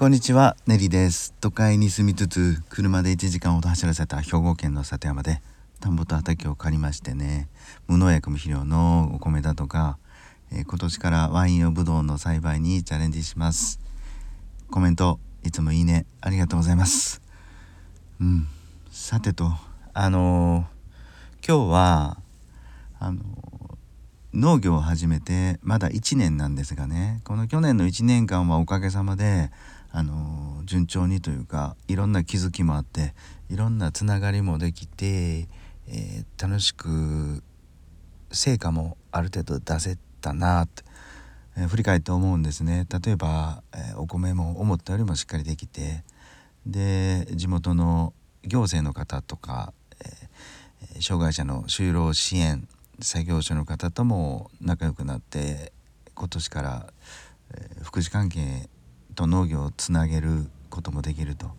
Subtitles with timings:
[0.00, 1.34] こんにちは、ネリです。
[1.42, 5.42] 都会に住みつつ、車で1時間ほど走らせた兵庫県の里山で、
[5.78, 7.50] 田んぼと畑を借りましてね、
[7.86, 9.98] 無農薬無肥料のお米だとか、
[10.52, 13.78] えー、今年からワイン用ブドウの栽培にチャレンジします。
[14.70, 17.20] コメント、いつもいいね、ありがとうございます。
[18.22, 18.46] うん、
[18.90, 19.52] さてと、
[19.92, 22.16] あのー、今日は、
[22.98, 23.60] あのー
[24.32, 29.50] 農業を始めてまだ1年なんですがねこの去年の1年間はおかげさまで
[29.92, 33.14] あの順調にというかいろんな気づきもあって
[33.48, 35.48] いろんなつながりもできて、
[35.88, 37.42] えー、楽しく
[38.30, 40.84] 成果もある程度出せたなって、
[41.56, 42.86] えー、振り返って思うんですね。
[43.04, 46.04] 例えば、えー、お米も思ったよりもしっかりできて
[46.64, 48.12] で地元の
[48.44, 49.72] 行政の方とか、
[50.02, 52.66] え障害者の就労支援
[53.00, 55.72] 作業所の方とも仲良くなって
[56.14, 56.92] 今年から、
[57.54, 58.68] え福祉関係
[59.14, 61.50] と農業をつなげることもできると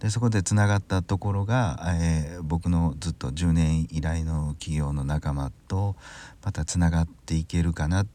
[0.00, 5.96] でそこでつながったところが、えー、僕のずっと10年以来の企業の仲間と
[6.44, 8.06] またつながっていけるかなっ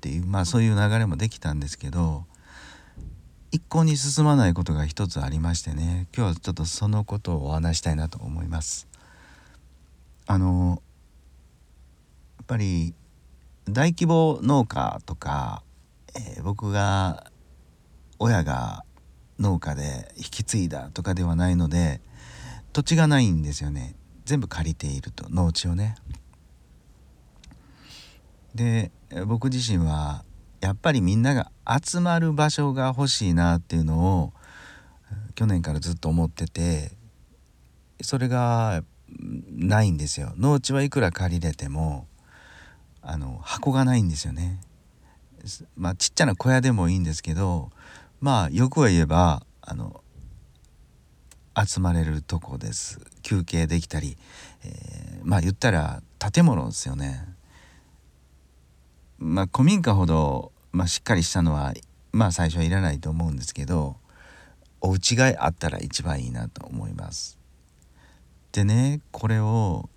[0.00, 2.24] ていうまあそういう流れもできたんですけど
[3.50, 8.88] 一向に進まないことが一つありましてね今日はちょっとそのことをお話したいなと思います。
[10.26, 10.82] あの
[12.38, 12.94] やっぱり
[13.64, 15.62] 大規模農家とか、
[16.14, 17.30] えー、僕が
[18.18, 18.84] 親が
[19.38, 22.00] 農家で引き継いだとかではないので
[22.72, 23.94] 土地がないんですよね。
[24.24, 25.96] 全部借りていると農地をね。
[28.54, 28.90] で
[29.26, 30.24] 僕自身は
[30.60, 34.32] やっぱりみんなが集まる場所が欲しいなっていうのを
[35.34, 36.92] 去年からずっと思ってて
[38.00, 38.82] それが
[39.50, 40.34] ないんですよ。
[40.36, 42.06] 農地はいくら借りれても
[43.00, 44.60] あの箱がないんですよね。
[45.76, 47.70] まあちっちゃな小屋でもいいんですけど
[48.20, 50.02] まあよくは言えばあの
[51.56, 54.16] 集まれるとこです休憩できたり、
[54.64, 57.24] えー、まあ言ったら建物ですよね。
[59.18, 61.74] まあ古民家ほど、まあ、しっかりしたのは
[62.12, 63.96] まあ最初はいらないと思うんですけど
[64.80, 67.38] お家があったら一番いいなと思います。
[68.52, 69.88] でねこれを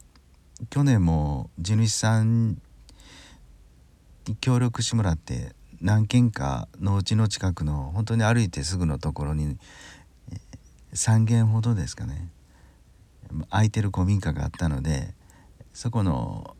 [0.69, 2.57] 去年も地主さん
[4.27, 9.57] に協力してもらって何軒か農地の近くの本当に歩いてすぐのところに
[10.93, 12.29] 3軒ほどですかね。
[13.49, 15.13] 空いてる古民家があったので
[15.73, 16.55] そこの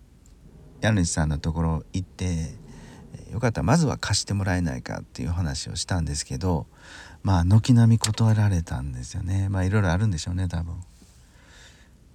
[0.81, 2.55] 家主さんのところ行って
[3.31, 6.65] よかったらまずは貸してもらえないかっていう話をしたんですけど
[7.23, 9.49] まあ軒並み断られたんですよね。
[9.49, 10.75] まあいろいろあるんでしょうね多分。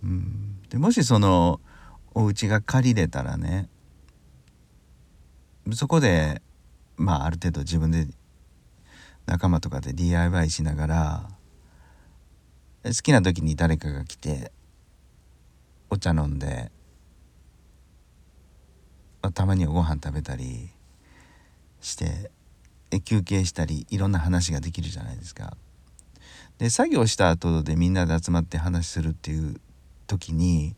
[0.03, 1.61] うん、でもしその
[2.15, 3.69] お家が借りれたらね
[5.73, 6.43] そこで
[6.97, 8.07] まあある程度自分で
[9.27, 11.29] 仲間とかで DIY しながら
[12.85, 14.53] 好きな時に誰かが来て
[15.91, 16.71] お茶飲んで、
[19.23, 20.71] まあ、たまにはご飯食べたり
[21.81, 22.31] して
[23.05, 25.57] 休憩したりいろんな話ができるじゃないですか。
[26.59, 29.61] で作業した後でみんなで集まって話するっていう
[30.07, 30.75] 時に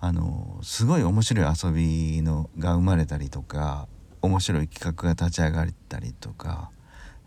[0.00, 3.88] あのすごい面白い遊びのが生まれたりとか
[4.22, 6.70] 面白い企画が立ち上がったりとか、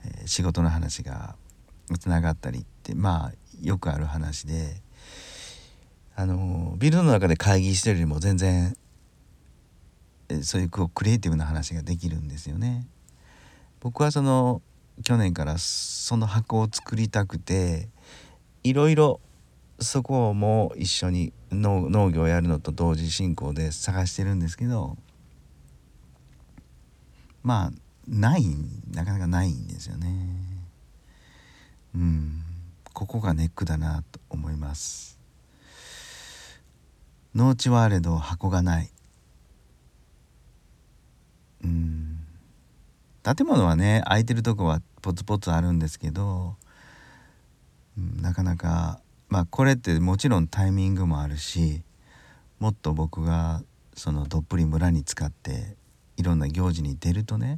[0.06, 1.35] えー、仕事の話が
[2.00, 4.81] つながったりってまあよくある話で
[6.16, 8.75] あのビルの中で会議してるよりも全然
[10.30, 12.88] えそういうこうクリエイティブな話ができるんですよね。
[13.80, 14.62] 僕はその
[15.03, 17.90] 去年からその箱を作りたくて
[18.63, 19.19] いろいろ
[19.80, 24.97] そこも一緒に農業をやるのと同時進行で探してるんですけど
[27.44, 27.72] まあ
[28.07, 28.46] ない
[28.91, 30.09] なかなかないんですよね。
[31.96, 32.44] うん。
[32.94, 35.19] ここがネックだなと思います。
[37.34, 38.90] 農地はあれど箱がない。
[41.63, 42.19] うん。
[43.24, 46.56] 建物はね空いてるとこはポツポツあるんですけど、
[47.98, 49.00] うん、なかなか
[49.30, 51.83] まあこれってもちろんタイミングもあるし
[52.60, 53.63] もっと僕が
[53.95, 55.75] そのどっぷり村に使って
[56.18, 57.58] いろんな行事に出るとね、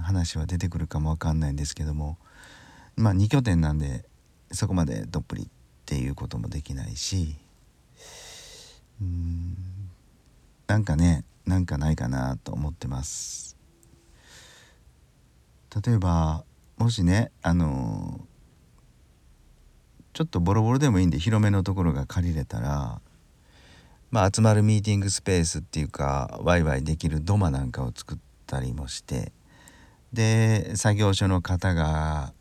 [0.00, 2.18] 話は出てくるかもわかんないんですけども
[2.96, 4.04] まあ2拠点なんで
[4.52, 5.48] そこまでどっぷりっ
[5.84, 7.36] ていうこともできないし
[9.00, 9.56] うん
[10.66, 13.56] なんかねなんかないかなと思ってます。
[15.84, 16.44] 例えば
[16.76, 18.20] もしねあの
[20.12, 23.00] ちょっとボロボロでもいいんで広めのところが借りれたら
[24.16, 29.30] まあ、集まるミーティングスペースっていうかワイワイできる土間なんかを作ったりもして
[30.10, 32.32] で作業所の方が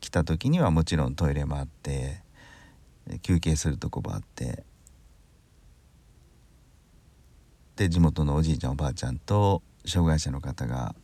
[0.00, 2.24] 来た時にはもちろんトイレもあって
[3.22, 4.64] 休憩するとこもあって
[7.76, 10.96] で地元のおじいちゃんおばあちゃんと障害者の方が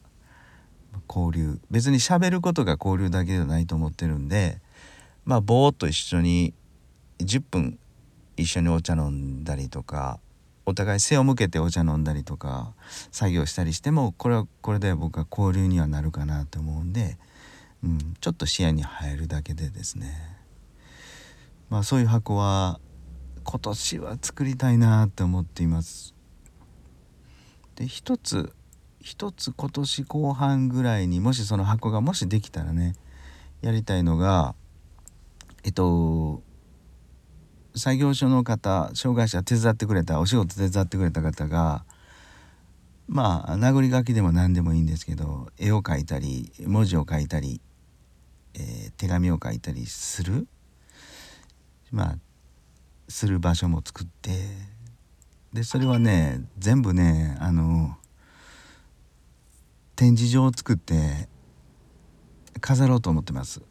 [1.08, 4.60] 交流別にしゃべることが交流だけではないと思ってるんで
[5.24, 6.54] まあぼーっと一緒に
[7.20, 7.78] 10分
[8.36, 10.20] 一緒にお茶飲んだりとか
[10.64, 12.74] お互い背を向けてお茶飲んだりとか
[13.12, 17.18] 作業したりしてもこれはこれで僕は交流にはなるかなと思うんで、
[17.84, 20.36] うん、ちょっと視野に入るだけでですね
[21.70, 22.80] まあそういう箱は
[23.44, 26.14] 今年は作りたいなって思っています。
[27.76, 28.52] で一つ
[29.00, 32.94] 一つ今年後半ぐらいにもしその箱がもしできたらね
[33.60, 34.56] やりたいのが
[35.62, 36.42] えっと
[37.76, 41.84] 作業所の方障害者手伝ってくれたお仕事手伝ってくれた方が
[43.06, 47.60] まあ殴り書きでも何でもいいんですけど絵を描いたり文字を書いたり、
[48.54, 50.48] えー、手紙を書いたりする
[51.92, 52.16] まあ
[53.08, 54.30] する場所も作って
[55.52, 57.96] でそれはね全部ねあの
[59.96, 61.28] 展示場を作って
[62.60, 63.62] 飾ろうと思ってます。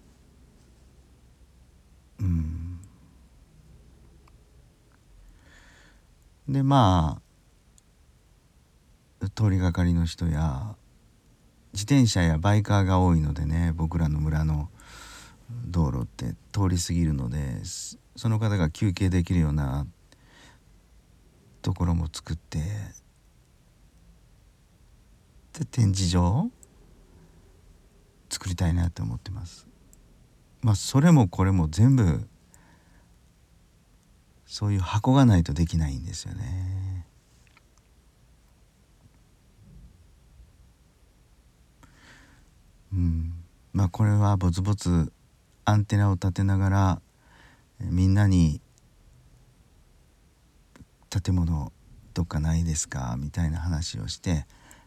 [2.19, 2.75] うん
[6.47, 7.21] でま
[9.21, 10.75] あ通りがかりの人や
[11.74, 14.69] 自転車やバイカーが多いのでね僕らの村の
[15.68, 17.62] 道路って通り過ぎるので
[18.15, 19.86] その方が休憩できるような
[21.62, 22.59] ところも作って
[25.57, 26.50] で展示場
[28.30, 29.68] 作りたいなって思ってます。
[30.62, 32.27] まあそれもこれも全部
[34.56, 37.06] そういう箱がないとできないんですよね。
[42.94, 43.34] うん、
[43.74, 45.12] まあこれはぼつぼつ
[45.66, 47.02] アンテナを立てながら
[47.81, 48.62] みんなに
[51.10, 51.74] 建物
[52.13, 53.18] どっかないですか？
[53.19, 54.46] みたいな話をして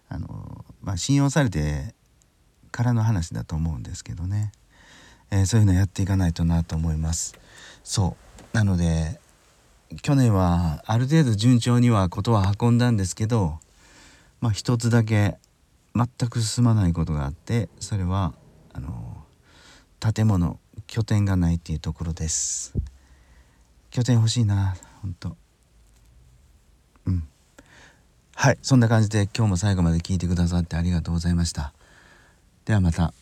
[0.08, 1.94] あの、まあ、信用されて
[2.70, 4.50] からの話だと思うんですけどね、
[5.30, 7.38] えー、そういうのやっていかないとなと思います。
[7.84, 8.16] そ
[8.54, 9.20] うなので
[10.02, 13.58] 去年はある程度順調にはことは運んだんですけど
[14.40, 15.36] まあ一つだけ
[15.94, 18.34] 全く進まないことがあってそれは
[18.72, 19.24] あの
[20.00, 22.72] 建物拠点がないっていうところです。
[23.90, 25.36] 拠点欲しいな本当。
[27.06, 27.28] うん。
[28.34, 31.72] はいそんな感じで今日も最後まで聞いてくださってありがとうございました。
[32.64, 33.17] ではまた。